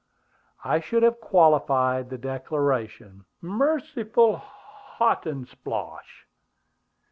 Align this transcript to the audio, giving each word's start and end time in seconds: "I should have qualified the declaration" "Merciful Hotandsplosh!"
"I 0.63 0.79
should 0.79 1.03
have 1.03 1.19
qualified 1.19 2.09
the 2.09 2.17
declaration" 2.17 3.23
"Merciful 3.59 4.41
Hotandsplosh!" 4.97 6.25